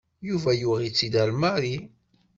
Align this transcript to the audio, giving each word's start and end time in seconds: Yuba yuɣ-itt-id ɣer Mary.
Yuba 0.27 0.51
yuɣ-itt-id 0.61 1.13
ɣer 1.19 1.29
Mary. 1.41 1.75